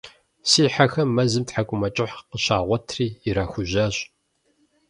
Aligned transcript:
Си 0.49 0.61
хьэхэм 0.73 1.09
мэзым 1.15 1.43
тхьэкӀумэкӀыхь 1.47 2.17
къыщагъуэтри 2.29 3.07
ирахужьащ. 3.27 3.95